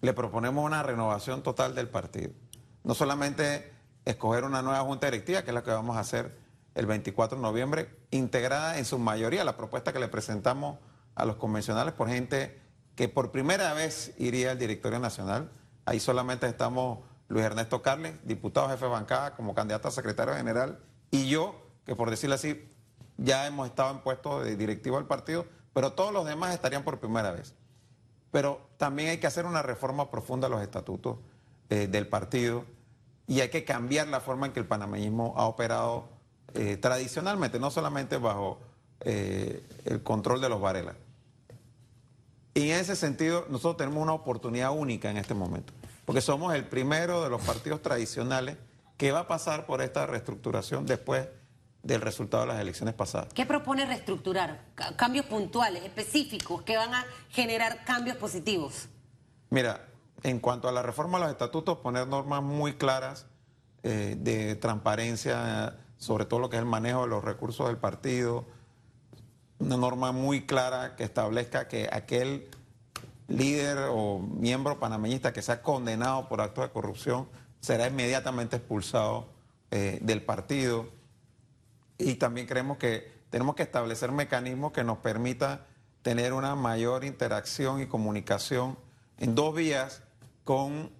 [0.00, 2.32] Le proponemos una renovación total del partido.
[2.84, 3.72] No solamente
[4.04, 6.38] escoger una nueva junta directiva, que es la que vamos a hacer
[6.74, 10.78] el 24 de noviembre, integrada en su mayoría la propuesta que le presentamos
[11.14, 12.60] a los convencionales por gente
[12.94, 15.50] que por primera vez iría al directorio nacional.
[15.84, 20.80] Ahí solamente estamos Luis Ernesto Carles, diputado jefe de bancada como candidato a secretario general,
[21.10, 22.70] y yo, que por decirlo así,
[23.18, 26.98] ya hemos estado en puesto de directivo del partido, pero todos los demás estarían por
[26.98, 27.54] primera vez.
[28.30, 31.18] Pero también hay que hacer una reforma profunda a los estatutos
[31.68, 32.64] eh, del partido
[33.26, 36.08] y hay que cambiar la forma en que el panameñismo ha operado
[36.54, 38.58] eh, tradicionalmente, no solamente bajo
[39.00, 40.94] eh, el control de los Varela.
[42.54, 45.72] Y en ese sentido, nosotros tenemos una oportunidad única en este momento,
[46.04, 48.56] porque somos el primero de los partidos tradicionales
[48.96, 51.28] que va a pasar por esta reestructuración después
[51.88, 53.32] del resultado de las elecciones pasadas.
[53.32, 54.60] ¿Qué propone reestructurar?
[54.96, 58.88] Cambios puntuales, específicos, que van a generar cambios positivos.
[59.48, 59.86] Mira,
[60.22, 63.26] en cuanto a la reforma de los estatutos, poner normas muy claras
[63.82, 68.44] eh, de transparencia sobre todo lo que es el manejo de los recursos del partido,
[69.58, 72.48] una norma muy clara que establezca que aquel
[73.28, 77.28] líder o miembro panameñista que sea condenado por actos de corrupción
[77.60, 79.26] será inmediatamente expulsado
[79.70, 80.97] eh, del partido.
[81.98, 85.60] Y también creemos que tenemos que establecer mecanismos que nos permitan
[86.02, 88.78] tener una mayor interacción y comunicación
[89.18, 90.02] en dos vías
[90.44, 90.90] con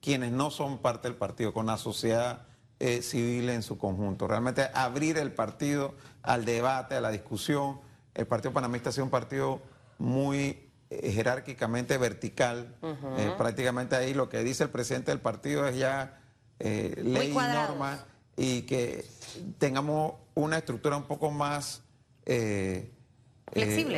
[0.00, 2.46] quienes no son parte del partido, con la sociedad
[2.80, 4.26] eh, civil en su conjunto.
[4.26, 7.80] Realmente abrir el partido al debate, a la discusión.
[8.14, 9.60] El Partido Panamista ha sido un partido
[9.98, 12.76] muy eh, jerárquicamente vertical.
[12.82, 16.20] Eh, prácticamente ahí lo que dice el presidente del partido es ya
[16.60, 18.04] ley y norma
[18.38, 19.04] y que
[19.58, 21.82] tengamos una estructura un poco más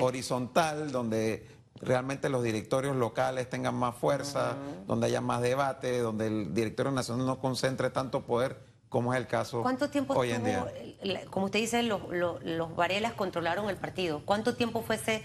[0.00, 1.46] horizontal, donde
[1.83, 7.26] realmente los directorios locales tengan más fuerza, donde haya más debate, donde el directorio nacional
[7.26, 10.66] no concentre tanto poder como es el caso ¿Cuánto tiempo hoy en día.
[11.31, 14.22] Como usted dice, los, los, Varelas controlaron el partido.
[14.24, 15.22] ¿Cuánto tiempo fue ese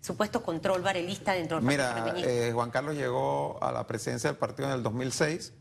[0.00, 2.14] supuesto control varelista dentro del Mira, partido?
[2.16, 5.52] Mira, eh, Juan Carlos llegó a la presidencia del partido en el 2006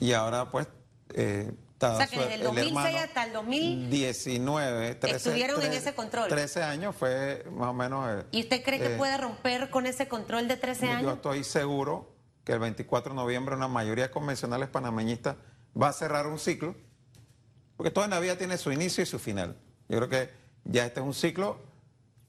[0.00, 0.68] y ahora pues...
[1.14, 6.28] Eh, o sea que desde el 2006 hasta el 2019 13, estuvieron en ese control.
[6.28, 8.08] 13 años fue más o menos...
[8.08, 11.02] Eh, ¿Y usted cree que puede romper con ese control de 13 años?
[11.02, 12.12] Yo estoy seguro
[12.44, 15.36] que el 24 de noviembre una mayoría de convencionales panameñistas
[15.80, 16.74] va a cerrar un ciclo,
[17.76, 19.56] porque toda la vida tiene su inicio y su final.
[19.88, 20.30] Yo creo que
[20.64, 21.58] ya este es un ciclo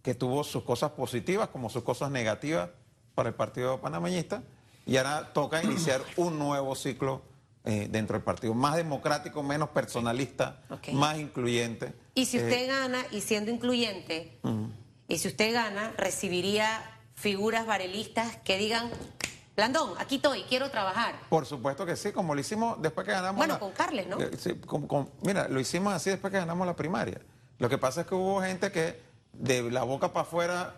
[0.03, 2.69] que tuvo sus cosas positivas como sus cosas negativas
[3.15, 4.43] para el Partido Panameñista,
[4.85, 7.21] y ahora toca iniciar un nuevo ciclo
[7.65, 10.61] eh, dentro del partido, más democrático, menos personalista,
[10.93, 11.93] más incluyente.
[12.15, 14.39] Y si usted eh, gana, y siendo incluyente,
[15.07, 16.81] y si usted gana, recibiría
[17.15, 18.89] figuras varelistas que digan,
[19.55, 21.19] Blandón, aquí estoy, quiero trabajar.
[21.27, 23.35] Por supuesto que sí, como lo hicimos después que ganamos.
[23.35, 24.17] Bueno, con Carles, ¿no?
[24.21, 24.31] Eh,
[25.21, 27.19] mira, lo hicimos así después que ganamos la primaria.
[27.57, 29.01] Lo que pasa es que hubo gente que
[29.33, 30.75] de la boca para afuera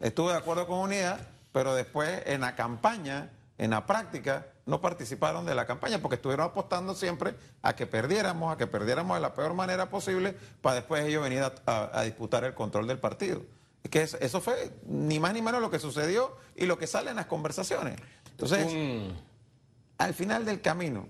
[0.00, 1.20] estuvo de acuerdo con unidad,
[1.52, 6.46] pero después en la campaña, en la práctica, no participaron de la campaña porque estuvieron
[6.46, 11.04] apostando siempre a que perdiéramos, a que perdiéramos de la peor manera posible, para después
[11.04, 13.42] ellos venir a disputar el control del partido
[13.88, 17.16] que eso fue ni más ni menos lo que sucedió y lo que sale en
[17.16, 17.98] las conversaciones.
[18.30, 18.66] Entonces,
[19.98, 21.08] al final del camino,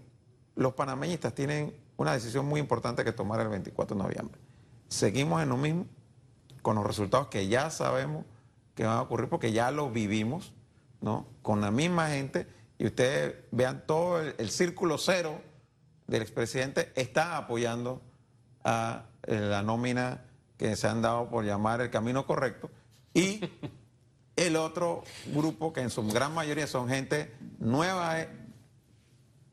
[0.54, 4.40] los panameñistas tienen una decisión muy importante que tomar el 24 de noviembre.
[4.88, 5.86] Seguimos en lo mismo,
[6.62, 8.24] con los resultados que ya sabemos
[8.74, 10.52] que van a ocurrir porque ya lo vivimos,
[11.00, 11.26] ¿no?
[11.42, 12.46] Con la misma gente
[12.78, 15.40] y ustedes vean todo el, círculo cero
[16.06, 18.00] del expresidente está apoyando
[18.64, 20.24] a eh, la nómina
[20.56, 22.70] que se han dado por llamar el camino correcto,
[23.14, 23.40] y
[24.36, 28.28] el otro grupo, que en su gran mayoría son gente nueva eh,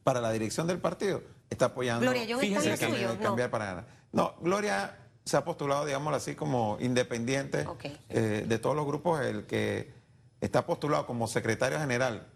[0.03, 3.87] para la dirección del partido, está apoyando Gloria, yo el camino de cambiar para ganar.
[4.13, 7.65] No, Gloria se ha postulado, digamos así, como independiente
[8.07, 9.96] eh, de todos los grupos, el que
[10.41, 12.27] está postulado como secretario general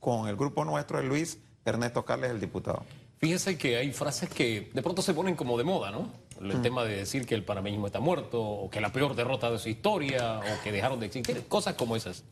[0.00, 2.84] con el grupo nuestro es Luis Ernesto Carles, el diputado.
[3.18, 6.10] Fíjese que hay frases que de pronto se ponen como de moda, ¿no?
[6.40, 6.62] El mm.
[6.62, 9.68] tema de decir que el panameñismo está muerto, o que la peor derrota de su
[9.68, 12.22] historia, o que dejaron de existir, cosas como esas.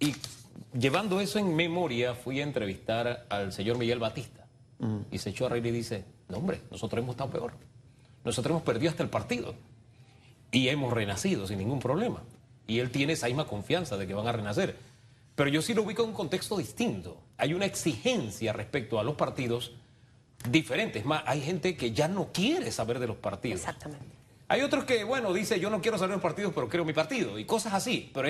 [0.00, 0.14] Y
[0.72, 4.46] llevando eso en memoria, fui a entrevistar al señor Miguel Batista.
[4.78, 5.00] Mm.
[5.10, 7.52] Y se echó a reír y dice, no hombre, nosotros hemos estado peor.
[8.24, 9.54] Nosotros hemos perdido hasta el partido.
[10.50, 12.22] Y hemos renacido sin ningún problema.
[12.68, 14.76] Y él tiene esa misma confianza de que van a renacer.
[15.34, 17.20] Pero yo sí lo ubico en un contexto distinto.
[17.38, 19.72] Hay una exigencia respecto a los partidos
[20.50, 21.04] diferentes.
[21.04, 23.60] Más, hay gente que ya no quiere saber de los partidos.
[23.60, 24.06] Exactamente.
[24.48, 26.92] Hay otros que, bueno, dice, yo no quiero saber de los partidos, pero creo mi
[26.92, 27.38] partido.
[27.38, 28.10] Y cosas así.
[28.12, 28.28] Pero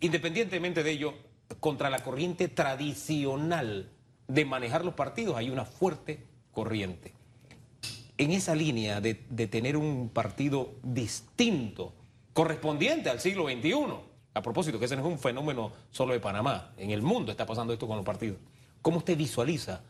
[0.00, 1.14] independientemente de ello,
[1.60, 3.90] contra la corriente tradicional
[4.28, 6.20] de manejar los partidos, hay una fuerte
[6.52, 7.12] corriente.
[8.16, 11.92] En esa línea de, de tener un partido distinto,
[12.34, 13.74] correspondiente al siglo XXI,
[14.34, 17.46] a propósito, que ese no es un fenómeno solo de Panamá, en el mundo está
[17.46, 18.36] pasando esto con los partidos.
[18.82, 19.80] ¿Cómo usted visualiza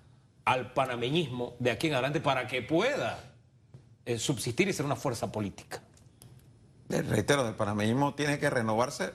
[0.45, 3.19] al panameñismo de aquí en adelante para que pueda
[4.05, 5.83] eh, subsistir y ser una fuerza política?
[6.89, 9.11] Reitero, el panameñismo tiene que renovarse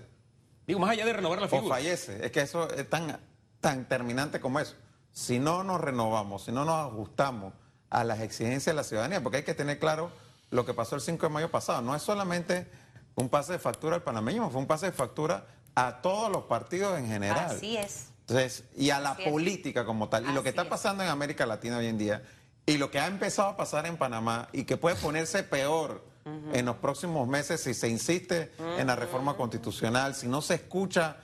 [0.70, 1.78] Digo, más allá de renovar la o figura.
[1.78, 2.24] fallece.
[2.24, 3.20] Es que eso es tan,
[3.60, 4.76] tan terminante como eso.
[5.12, 7.54] Si no nos renovamos, si no nos ajustamos
[7.89, 10.12] a las exigencias de la ciudadanía, porque hay que tener claro
[10.52, 11.82] lo que pasó el 5 de mayo pasado.
[11.82, 12.68] No es solamente
[13.15, 15.45] un pase de factura al panameñismo, fue un pase de factura
[15.76, 17.56] a todos los partidos en general.
[17.58, 18.08] Así es.
[18.22, 19.32] Entonces, y a la Así es.
[19.32, 20.30] política como tal.
[20.30, 20.67] Y lo que está es.
[20.67, 22.24] pasando en América Latina hoy en día,
[22.65, 26.08] y lo que ha empezado a pasar en Panamá, y que puede ponerse peor
[26.54, 31.17] en los próximos meses si se insiste en la reforma constitucional, si no se escucha,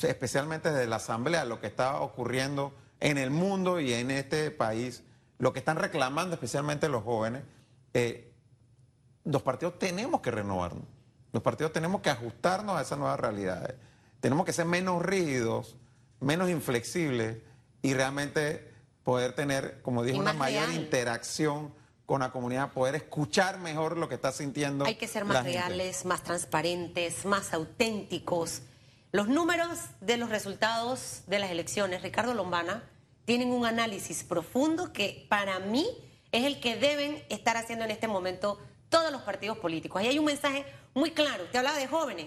[0.00, 5.02] especialmente desde la Asamblea, lo que está ocurriendo en el mundo y en este país,
[5.38, 7.42] lo que están reclamando especialmente los jóvenes,
[7.94, 8.32] eh,
[9.24, 10.84] los partidos tenemos que renovarnos.
[11.32, 13.74] Los partidos tenemos que ajustarnos a esas nuevas realidades.
[14.20, 15.76] Tenemos que ser menos rígidos,
[16.20, 17.38] menos inflexibles
[17.80, 20.80] y realmente poder tener, como dije, una mayor real.
[20.80, 21.74] interacción
[22.06, 24.84] con la comunidad, poder escuchar mejor lo que está sintiendo.
[24.84, 25.52] Hay que ser más gente.
[25.52, 28.62] reales, más transparentes, más auténticos.
[29.12, 32.84] Los números de los resultados de las elecciones, Ricardo Lombana,
[33.24, 35.86] tienen un análisis profundo que para mí
[36.32, 38.58] es el que deben estar haciendo en este momento
[38.92, 40.00] todos los partidos políticos.
[40.00, 41.44] Ahí hay un mensaje muy claro.
[41.44, 42.26] Usted hablaba de jóvenes.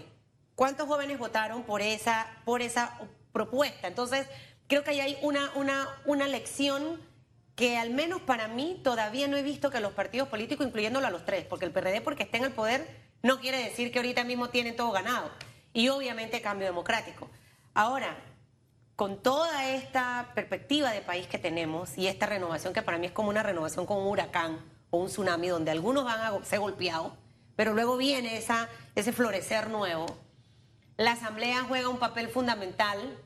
[0.56, 2.98] ¿Cuántos jóvenes votaron por esa, por esa
[3.32, 3.88] propuesta?
[3.88, 4.28] Entonces,
[4.68, 7.00] creo que ahí hay una, una, una lección
[7.56, 11.12] que al menos para mí todavía no he visto que los partidos políticos, incluyéndolo a
[11.12, 14.24] los tres, porque el PRD porque está en el poder no quiere decir que ahorita
[14.24, 15.30] mismo tienen todo ganado.
[15.72, 17.30] Y obviamente cambio democrático.
[17.74, 18.18] Ahora,
[18.96, 23.12] con toda esta perspectiva de país que tenemos y esta renovación que para mí es
[23.12, 27.12] como una renovación con un huracán o un tsunami donde algunos van a ser golpeados,
[27.56, 30.06] pero luego viene esa, ese florecer nuevo.
[30.98, 33.18] La Asamblea juega un papel fundamental,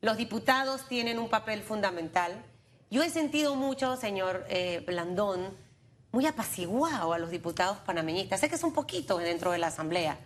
[0.00, 2.44] los diputados tienen un papel fundamental.
[2.90, 5.56] Yo he sentido mucho, señor eh, Blandón,
[6.12, 8.40] muy apaciguado a los diputados panameñistas.
[8.40, 10.18] Sé que es un poquito dentro de la Asamblea.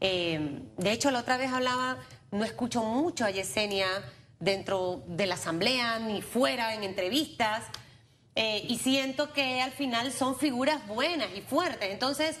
[0.00, 1.96] Eh, de hecho, la otra vez hablaba,
[2.30, 3.86] no escucho mucho a Yesenia
[4.38, 7.64] dentro de la Asamblea ni fuera en entrevistas.
[8.36, 11.90] Eh, y siento que al final son figuras buenas y fuertes.
[11.90, 12.38] Entonces,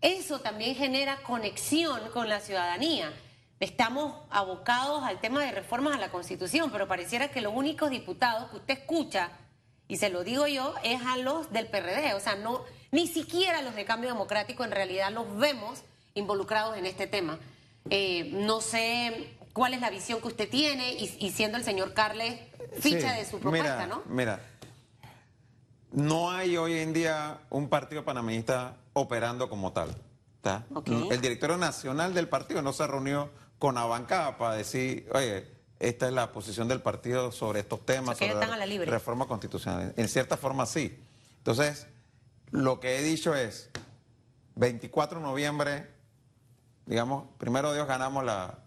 [0.00, 3.12] eso también genera conexión con la ciudadanía.
[3.60, 8.50] Estamos abocados al tema de reformas a la Constitución, pero pareciera que los únicos diputados
[8.50, 9.30] que usted escucha,
[9.86, 12.14] y se lo digo yo, es a los del PRD.
[12.14, 15.82] O sea, no, ni siquiera los de Cambio Democrático en realidad los vemos
[16.14, 17.38] involucrados en este tema.
[17.90, 21.92] Eh, no sé cuál es la visión que usted tiene y, y siendo el señor
[21.92, 22.40] Carles
[22.80, 24.02] ficha Sí, de su propuesta, mira, ¿no?
[24.06, 24.40] Mira,
[25.94, 29.94] no hay hoy en día un partido panameñista operando como tal.
[31.10, 36.06] El directorio nacional del partido no se reunió con la bancada para decir, oye, esta
[36.06, 38.90] es la posición del partido sobre estos temas, O sea, sobre están a la libre.
[38.90, 39.94] reforma constitucional.
[39.96, 40.98] En cierta forma sí.
[41.38, 41.86] Entonces,
[42.50, 43.70] lo que he dicho es,
[44.56, 45.90] 24 de noviembre,
[46.86, 48.58] digamos, primero Dios ganamos la,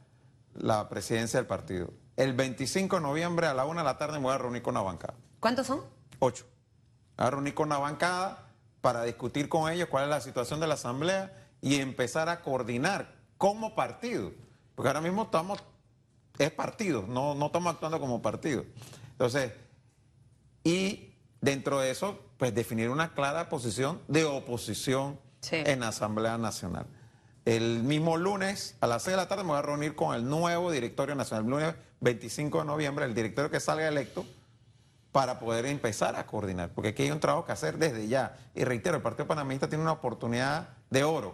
[0.56, 1.92] la presidencia del partido.
[2.16, 4.74] El 25 de noviembre a la una de la tarde me voy a reunir con
[4.74, 5.14] la bancada.
[5.40, 5.82] ¿Cuántos son?
[6.20, 6.46] Ocho.
[7.18, 8.46] A reunir con la bancada
[8.82, 13.16] para discutir con ellos cuál es la situación de la asamblea y empezar a coordinar
[13.38, 14.32] como partido.
[14.76, 15.60] Porque ahora mismo estamos,
[16.38, 18.64] es partido, no, no estamos actuando como partido.
[19.12, 19.52] Entonces,
[20.64, 25.58] y dentro de eso, pues definir una clara posición de oposición Sí.
[25.66, 26.88] en la Asamblea Nacional.
[27.46, 30.28] El mismo lunes a las 6 de la tarde me voy a reunir con el
[30.28, 31.46] nuevo directorio nacional.
[31.46, 34.26] El lunes 25 de noviembre, el directorio que salga electo,
[35.18, 36.70] para poder empezar a coordinar.
[36.76, 38.38] Porque aquí hay un trabajo que hacer desde ya.
[38.54, 41.34] Y reitero, el Partido Panamista tiene una oportunidad de oro,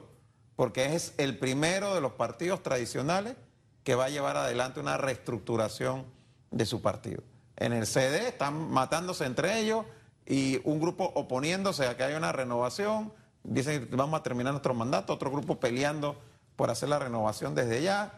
[0.55, 3.35] porque es el primero de los partidos tradicionales
[3.83, 6.05] que va a llevar adelante una reestructuración
[6.49, 7.23] de su partido.
[7.57, 9.85] En el CD están matándose entre ellos
[10.25, 13.11] y un grupo oponiéndose a que haya una renovación.
[13.43, 16.15] Dicen que vamos a terminar nuestro mandato, otro grupo peleando
[16.55, 18.13] por hacer la renovación desde ya.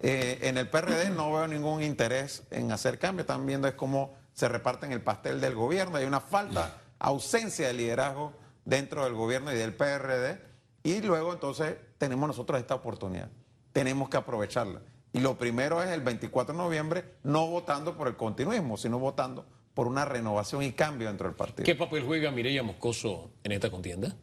[0.00, 4.25] Eh, en el PRD no veo ningún interés en hacer cambio, están viendo es cómo
[4.36, 8.34] se reparten el pastel del gobierno, hay una falta, ausencia de liderazgo
[8.66, 10.38] dentro del gobierno y del PRD,
[10.82, 13.30] y luego entonces tenemos nosotros esta oportunidad,
[13.72, 14.82] tenemos que aprovecharla.
[15.14, 19.46] Y lo primero es el 24 de noviembre, no votando por el continuismo, sino votando
[19.72, 21.64] por una renovación y cambio dentro del partido.
[21.64, 24.14] ¿Qué papel juega Mireya Moscoso en esta contienda?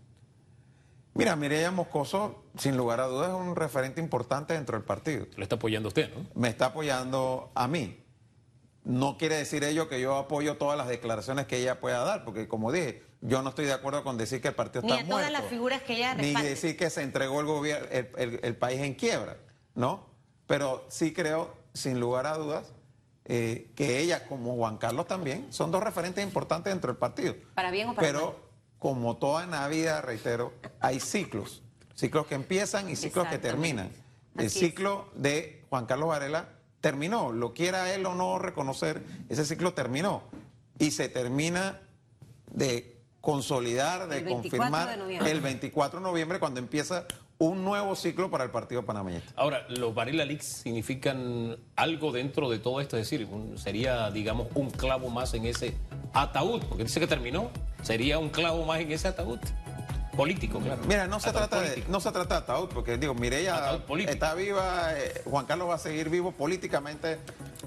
[1.15, 5.25] Mira, Mireya Moscoso, sin lugar a dudas, es un referente importante dentro del partido.
[5.35, 6.27] Lo está apoyando usted, ¿no?
[6.35, 8.02] me está apoyando a mí.
[8.85, 12.47] No quiere decir ello que yo apoyo todas las declaraciones que ella pueda dar, porque
[12.49, 15.07] como dije, yo no estoy de acuerdo con decir que el partido Ni está a
[15.07, 15.39] todas muerto.
[15.41, 16.49] las figuras que ella Ni respalde.
[16.49, 19.37] decir que se entregó el, gobierno, el, el- el país en quiebra,
[19.75, 20.05] ¿no?
[20.47, 22.73] Pero sí creo, sin lugar a dudas,
[23.25, 27.35] eh, que ella, como Juan Carlos también, son dos referentes importantes dentro del partido.
[27.55, 28.35] Para bien o para Pero, mal.
[28.79, 31.63] como toda en la vida, reitero, hay ciclos.
[31.95, 33.89] Ciclos que empiezan y ciclos que terminan.
[34.35, 34.65] El Así es.
[34.65, 36.49] ciclo de Juan Carlos Varela
[36.87, 40.21] terminó, lo quiera él o no reconocer, ese ciclo terminó
[40.77, 41.79] y se termina
[42.51, 45.31] de consolidar, de El 24 confirmar de noviembre.
[45.31, 47.05] el 24 de noviembre cuando empieza
[47.37, 49.31] un nuevo ciclo para el partido panameñista.
[49.37, 52.97] Ahora, ¿los Varela Leaks significan algo dentro de todo esto?
[52.97, 55.73] Es decir, un- sería, digamos, un clavo más en ese
[56.13, 57.49] ataúd, porque dice que terminó.
[57.81, 59.39] Sería un clavo más en ese ataúd.
[60.15, 60.81] Político, claro.
[60.87, 64.33] Mira, no se Ataúd trata de, no se trata de ataúd, porque digo, Mireya está
[64.35, 67.17] viva, eh, Juan Carlos va a seguir vivo políticamente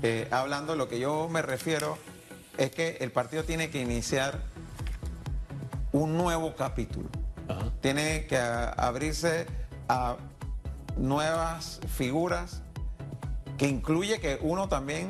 [0.03, 0.77] eh, hablando.
[0.77, 1.99] Lo que yo me refiero
[2.57, 4.39] es que el partido tiene que iniciar
[5.93, 7.09] un nuevo capítulo.
[7.49, 7.71] Ajá.
[7.81, 9.47] Tiene que a- abrirse
[9.89, 10.17] a
[10.97, 12.63] nuevas figuras
[13.59, 15.09] que incluye que uno también,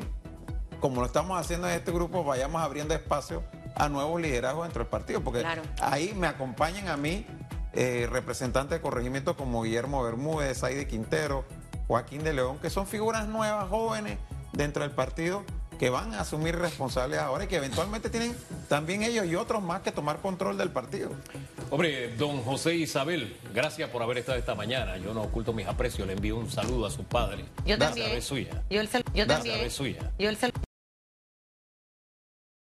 [0.79, 3.43] como lo estamos haciendo en este grupo, vayamos abriendo espacio
[3.79, 5.61] a nuevos liderazgos dentro del partido, porque Claro.
[5.81, 7.25] ahí me acompañan a mí
[7.73, 11.45] eh, representantes de corregimiento como Guillermo Bermúdez, Saide Quintero,
[11.87, 14.17] Joaquín de León, que son figuras nuevas, jóvenes
[14.53, 15.43] dentro del partido
[15.77, 18.35] que van a asumir responsabilidades ahora y que eventualmente tienen
[18.67, 21.11] también ellos y otros más que tomar control del partido.
[21.69, 24.97] Hombre, don José Isabel, gracias por haber estado esta mañana.
[24.97, 27.45] Yo no oculto mis aprecios, le envío un saludo a su padre.
[27.63, 28.09] Yo también.
[28.09, 28.63] vez suya.
[28.71, 29.59] Yo, el sal- yo también.
[29.59, 30.11] vez suya.
[30.17, 30.37] Yo el